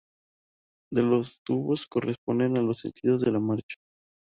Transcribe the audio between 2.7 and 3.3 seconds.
sentidos